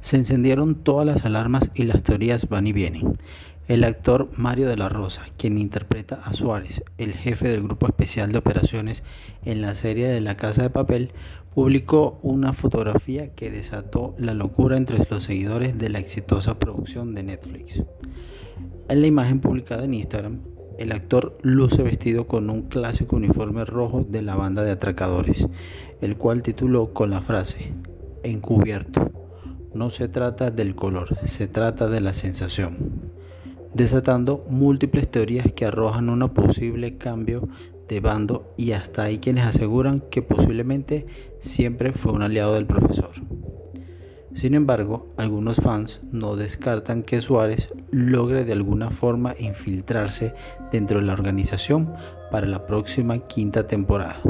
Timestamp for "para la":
52.32-52.66